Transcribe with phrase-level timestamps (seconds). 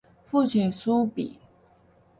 [0.25, 1.31] 父亲苏玭。